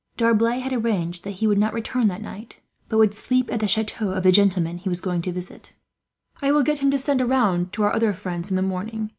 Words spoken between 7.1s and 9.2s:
around to our other friends, in the morning.